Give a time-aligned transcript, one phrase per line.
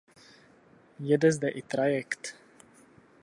[0.99, 2.23] Jede zde i trajekt.